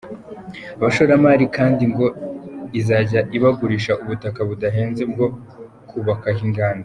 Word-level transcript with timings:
Abashoramari 0.77 1.45
kandi 1.57 1.83
ngo 1.91 2.05
izajya 2.79 3.19
ibagurisha 3.37 3.91
ubutaka 4.01 4.39
budahenze 4.49 5.03
bwo 5.11 5.27
kubakaho 5.89 6.41
inganda. 6.47 6.79